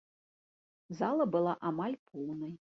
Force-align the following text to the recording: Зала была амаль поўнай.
Зала 1.01 1.29
была 1.37 1.53
амаль 1.73 1.97
поўнай. 2.11 2.61